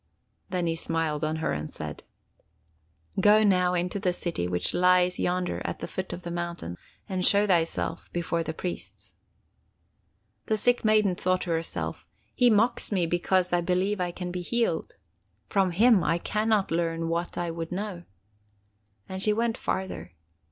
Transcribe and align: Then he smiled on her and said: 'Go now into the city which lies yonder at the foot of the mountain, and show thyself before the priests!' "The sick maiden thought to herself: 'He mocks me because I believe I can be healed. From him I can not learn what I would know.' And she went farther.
Then 0.49 0.65
he 0.65 0.75
smiled 0.75 1.23
on 1.23 1.35
her 1.35 1.53
and 1.53 1.69
said: 1.69 2.03
'Go 3.19 3.43
now 3.43 3.75
into 3.75 3.99
the 3.99 4.13
city 4.13 4.47
which 4.47 4.73
lies 4.73 5.19
yonder 5.19 5.61
at 5.63 5.77
the 5.77 5.87
foot 5.87 6.11
of 6.11 6.23
the 6.23 6.31
mountain, 6.31 6.75
and 7.07 7.23
show 7.23 7.45
thyself 7.45 8.11
before 8.11 8.41
the 8.41 8.51
priests!' 8.51 9.13
"The 10.47 10.57
sick 10.57 10.83
maiden 10.83 11.13
thought 11.13 11.41
to 11.41 11.51
herself: 11.51 12.07
'He 12.33 12.49
mocks 12.49 12.91
me 12.91 13.05
because 13.05 13.53
I 13.53 13.61
believe 13.61 14.01
I 14.01 14.09
can 14.09 14.31
be 14.31 14.41
healed. 14.41 14.95
From 15.45 15.69
him 15.69 16.03
I 16.03 16.17
can 16.17 16.49
not 16.49 16.71
learn 16.71 17.07
what 17.07 17.37
I 17.37 17.51
would 17.51 17.71
know.' 17.71 18.05
And 19.07 19.21
she 19.21 19.33
went 19.33 19.55
farther. 19.55 20.09